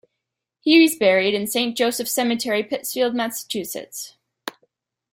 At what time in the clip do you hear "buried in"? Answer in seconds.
0.95-1.45